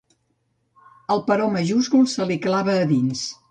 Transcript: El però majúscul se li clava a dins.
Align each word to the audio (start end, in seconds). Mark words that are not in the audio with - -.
El 1.17 1.21
però 1.27 1.51
majúscul 1.57 2.09
se 2.17 2.29
li 2.33 2.41
clava 2.49 2.81
a 2.81 2.91
dins. 2.97 3.31